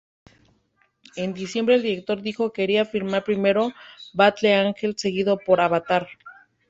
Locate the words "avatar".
5.61-6.07